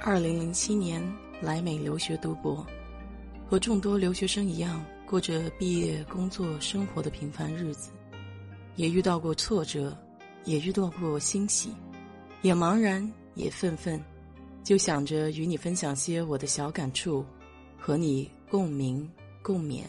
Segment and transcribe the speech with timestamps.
[0.00, 1.02] 二零零七年
[1.40, 2.64] 来美留学读博，
[3.48, 7.90] 和众多留学生一样，过着毕业、工作、生活的平凡日子，
[8.76, 9.96] 也遇到过挫折，
[10.44, 11.74] 也遇到过欣喜，
[12.42, 14.00] 也茫然，也愤愤，
[14.62, 17.24] 就想着与你分享些我的小感触，
[17.76, 19.10] 和你共鸣
[19.42, 19.82] 共勉。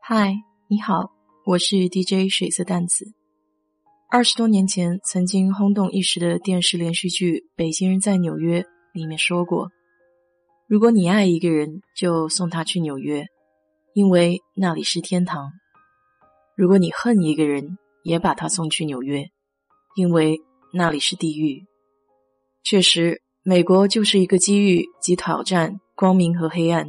[0.00, 0.32] 嗨，
[0.66, 1.12] 你好，
[1.48, 3.14] 我是 DJ 水色淡子。
[4.10, 8.60] 二十多年前，曾经轰动一时的电视连续剧《北京人在纽约》
[8.92, 9.70] 里面说过
[10.68, 13.24] ：“如果你爱一个人，就送他去纽约，
[13.94, 15.46] 因为那里是天堂；
[16.54, 19.30] 如果你恨一个人，也把他送去纽约，
[19.96, 20.38] 因为
[20.74, 21.64] 那里是地狱。”
[22.62, 26.86] 确实，美国就是一个机遇及挑战、光明和黑暗、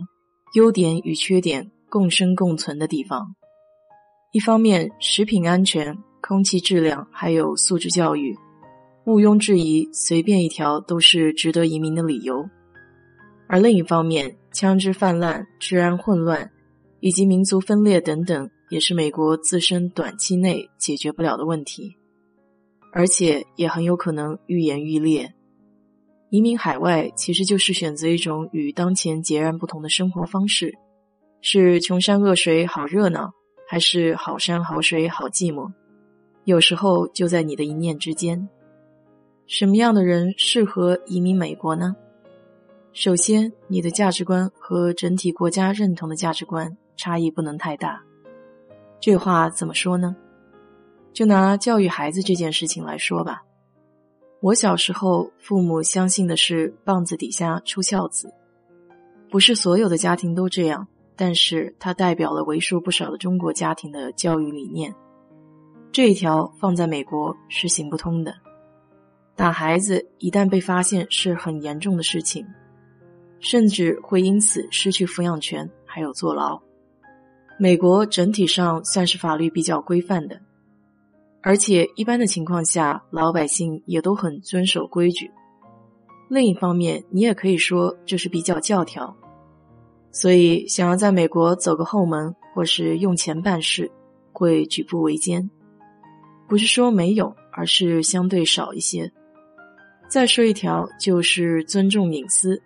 [0.53, 3.37] 优点与缺点共生共存的地方。
[4.39, 5.97] 一方面，食品安全。
[6.21, 8.33] 空气质量还有素质教育，
[9.03, 12.47] 毋庸置疑，随便一条都是值得移民的理由。
[13.49, 16.49] 而另一方面，枪支泛滥、治安混乱
[17.01, 21.97] 以及民族分裂等等，也是美国自身短期内解决不了的问题，
[22.93, 25.33] 而且也很有可能愈演愈烈。
[26.29, 30.73] 移民海外其实就是选择一种与当前截然不同的生活方式，
[31.41, 33.33] 是穷山恶水好热闹，
[33.71, 35.71] 还是好山好水好寂寞？
[36.43, 38.49] 有时候就在你的一念之间。
[39.45, 41.95] 什么样的人适合移民美国呢？
[42.93, 48.01] 首先，你的价值观和整体国家认同的价值观差异不能太大。
[48.99, 50.15] 这话怎么说呢？
[51.13, 53.43] 就拿教育孩子这件事情来说吧。
[54.41, 58.33] 我小时候，父母相信的是“棒子底下出孝子”，
[59.29, 60.87] 不是所有的家庭都这样，
[61.19, 64.95] 但是它代表了为数不少的中国家庭的教育理念。
[65.91, 68.33] 这一条放在美国是行不通的，
[69.35, 72.47] 打孩子一旦被发现是很严重的事情，
[73.41, 76.57] 甚至会因此失去抚养权，还有坐牢。
[77.57, 80.39] 美国整体上算是法律比较规范的，
[81.41, 85.29] 而且一般的情况下，老百姓也都很遵守规矩。
[86.29, 89.13] 另一方面，你也可以说这是比较教条，
[90.11, 93.89] 所以想要在美国走个后门或是用钱办事，
[94.33, 95.49] 会举步维艰。
[96.47, 99.11] 不是说没有，而是相对少一些。
[100.07, 102.59] 再说一条，就是尊重隐私。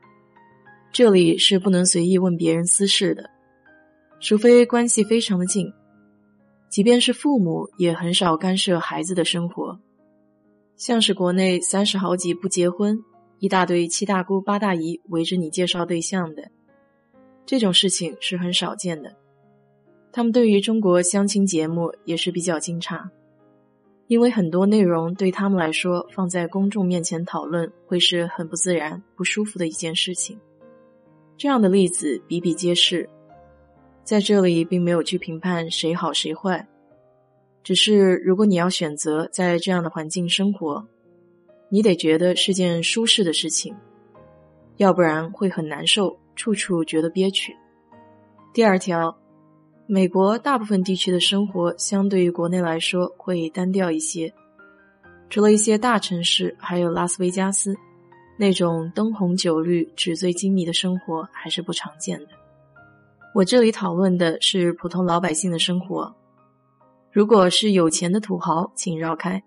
[0.93, 3.29] 这里是不能随意问别人私事的，
[4.21, 5.73] 除非关系非常的近。
[6.69, 9.77] 即便是父母，也很少干涉孩子的生活。
[10.77, 12.97] 像是国内三十好几不结婚，
[13.39, 16.49] 一大堆七大姑八大姨围着你介绍对象的，
[17.45, 19.15] 这种事情是很少见的。
[20.11, 23.09] 他们对于中国相亲节目也是比较惊诧。
[24.07, 30.37] 因为很多内容对他们来说，放在公众面前讨论会是很不自然、不舒服的一件事情。
[31.37, 33.09] 这样的例子比比皆是，
[34.03, 36.67] 在这里并没有去评判谁好谁坏，
[37.63, 40.85] 只是如果你要选择在这样的环境生活，
[41.69, 43.73] 你得觉得是件舒适的事情，
[44.77, 47.55] 要不然会很难受，处处觉得憋屈。
[48.53, 49.17] 第二条。
[49.85, 54.33] 美国大部分地区的生活相对于国内来说会单调一些，
[55.29, 57.75] 除了一些大城市，还有拉斯维加斯，
[58.39, 62.27] 那种灯红酒绿、纸醉金迷的生活还是不常见的。
[63.35, 66.15] 我这里讨论的是普通老百姓的生活，
[67.11, 69.43] 如果是有钱的土豪，请绕开，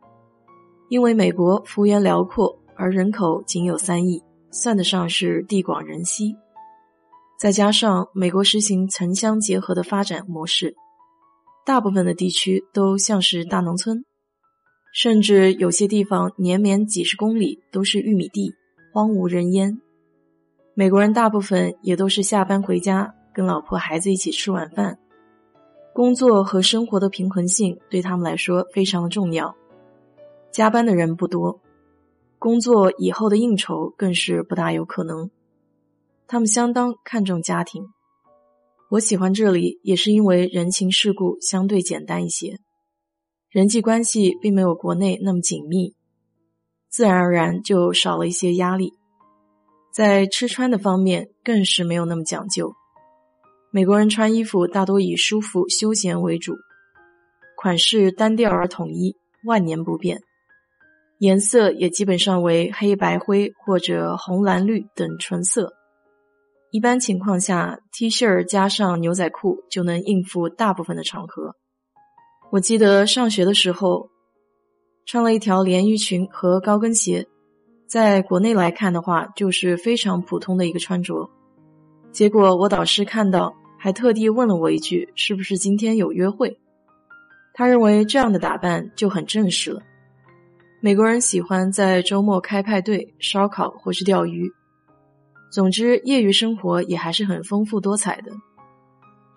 [0.90, 6.36] 因为美国幅员辽阔，而人口仅有三亿，算得上是地广人稀。
[7.38, 10.74] 再加上美国实行城乡结合的发展模式，
[11.66, 14.06] 大部分的地区都像是大农村，
[14.94, 18.54] 甚至有些地方连绵几十公里都是玉米地，
[18.90, 19.78] 荒无人烟。
[20.72, 24.98] 美国人大部分也都是下班回家跟老婆孩子一起吃晚饭，
[25.92, 29.54] 工作和生活的平衡性对他们来说非常的重要，
[30.50, 31.60] 加班的人不多，
[32.38, 35.30] 工作以后的应酬更是不大有可能。
[36.28, 37.84] 他们相当看重家庭，
[38.90, 42.58] 我喜欢这里也是因为人情世故相对简单一些，
[43.48, 45.94] 人际关系并没有国内那么紧密，
[46.88, 48.92] 自然而然就少了一些压力。
[49.92, 52.74] 在吃穿的方面更是没有那么讲究，
[53.70, 56.54] 美国人穿衣服大多以舒服休闲为主，
[57.56, 59.14] 款式单调而统一，
[59.44, 60.20] 万年不变，
[61.18, 65.72] 颜色也基本上为黑白灰或者红蓝绿等纯色。
[66.76, 71.56] 一般情况下，T 恤加上牛仔裤就能应付大部分的场合。
[72.50, 74.10] 我记得上学的时候，
[75.06, 77.26] 穿了一条连衣裙和高跟鞋，
[77.86, 81.30] 在国内来看的话，就是非常普通的一个穿着。
[82.12, 86.58] 结果我导师看到，还特地问了我一句：“是不是今天有约会？”
[87.56, 89.80] 他认为这样的打扮就很正式了。
[90.82, 94.52] 美国人喜欢在周末开派对、烧烤或是钓鱼，
[95.56, 98.30] 总之业余生活也还是很丰富多彩的，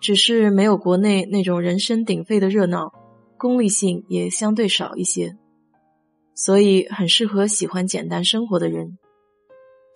[0.02, 2.92] 只是没有国内那种人声鼎沸的热闹。
[3.38, 5.38] 功利性也相对少一些，
[6.34, 8.98] 所以很适合喜欢简单生活的人。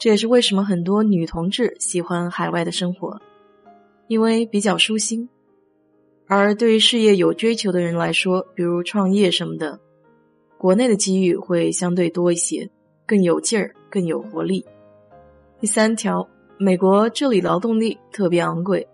[0.01, 3.21] 这也是为什么很多女同志喜欢海外的生活，
[4.09, 5.29] 因为比较舒心。
[6.27, 9.79] 而对于事业有追求的人来说，比如创业什么的，
[10.57, 12.71] 国内的机遇会相对多一些，
[13.07, 14.65] 更有劲儿，更有活力。
[15.65, 16.29] 第三条，
[16.59, 18.87] 美国这里劳动力特别昂贵。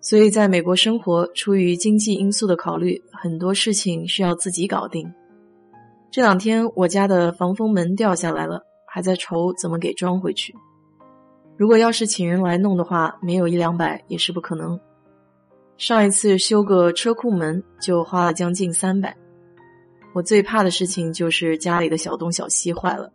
[0.00, 5.12] 所以，在美国生活，出于经济因素的考虑，很多事情需要自己搞定。
[6.08, 10.54] 这两天，我家的防风门掉下来了，还在愁怎么给装回去。
[11.56, 14.78] 如果要是请人来弄的话，没有一两百也是不可能。
[15.78, 19.16] 上一次修个车库门就花了将近三百。
[20.14, 23.12] 我最怕的事情就是家里的小东小西坏了。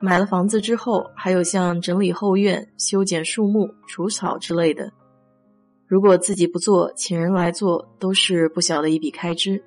[0.00, 4.92] 买了房子之后，还有像整理后院、修剪树木、除草之类的。
[5.86, 9.62] 如果自己不做，请人来做，都是不小的一笔开支。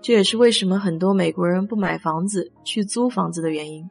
[0.00, 3.88] 这也是为什么很多美国人不买房子去租房子的原因。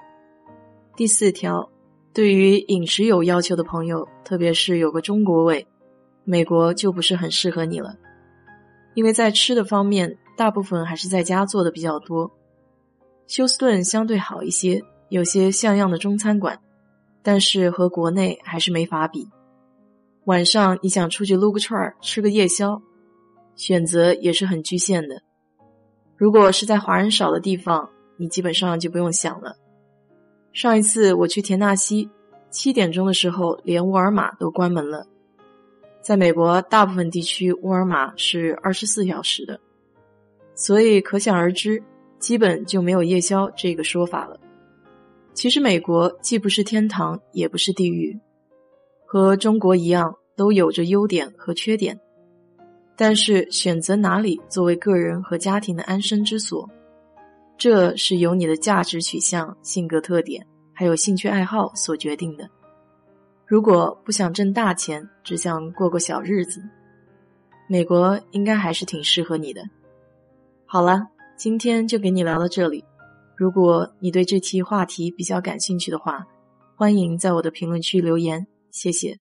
[0.95, 1.69] 第四条，
[2.13, 5.68] 对于饮食有要求的朋友，特别是有个中国胃，
[6.24, 7.95] 美国就不是很适合你了。
[8.94, 12.31] 因为在吃的方面，大部分还是在家做的比较多。
[13.27, 16.60] 休斯顿相对好一些，有些像样的中餐馆，
[17.22, 19.28] 但是和国内还是没法比。
[20.25, 22.81] 晚上你想出去撸个串儿、吃个夜宵，
[23.56, 25.22] 选择也是很局限的。
[26.18, 29.56] 如果是在华人少的地方，你基本上就不用想了。
[30.52, 32.10] 上一次我去田纳西，
[32.50, 35.06] 七点钟的时候，连沃尔玛都关门了。
[36.02, 39.60] 在美国，大部分地区沃尔玛是二十四小时的，
[40.56, 41.84] 所以可想而知，
[42.19, 44.40] 基本就没有夜宵这个说法了。
[45.35, 48.17] 其实，美国既不是天堂，也不是地狱。
[49.05, 51.99] 和中国一样，都有着优点和缺点，
[52.95, 56.67] 但是选择哪里作为个人和家庭的安身之所，
[57.57, 62.49] 这是由你的价值取向、性格特点还有兴趣爱好所决定的。
[63.45, 66.63] 如果不想挣大钱，只想过过小日子，
[67.67, 69.61] 美国应该还是挺适合你的。
[70.65, 72.83] 好了，今天就给你聊到这里。
[73.37, 76.25] 如果你对这期话题比较感兴趣的话，
[76.75, 78.47] 欢迎在我的评论区留言。
[78.71, 79.25] 谢谢。